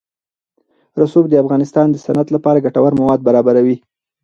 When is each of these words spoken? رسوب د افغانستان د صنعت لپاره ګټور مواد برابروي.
رسوب 1.01 1.25
د 1.29 1.33
افغانستان 1.43 1.87
د 1.91 1.95
صنعت 2.05 2.27
لپاره 2.35 2.63
ګټور 2.65 2.91
مواد 2.99 3.19
برابروي. 3.27 3.75